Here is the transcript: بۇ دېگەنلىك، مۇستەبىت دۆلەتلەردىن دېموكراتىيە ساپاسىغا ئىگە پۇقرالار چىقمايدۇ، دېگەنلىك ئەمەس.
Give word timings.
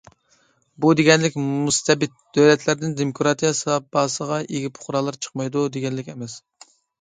بۇ 0.85 0.93
دېگەنلىك، 0.99 1.35
مۇستەبىت 1.49 2.15
دۆلەتلەردىن 2.37 2.95
دېموكراتىيە 3.01 3.51
ساپاسىغا 3.61 4.41
ئىگە 4.47 4.73
پۇقرالار 4.79 5.21
چىقمايدۇ، 5.27 5.65
دېگەنلىك 5.77 6.11
ئەمەس. 6.17 6.41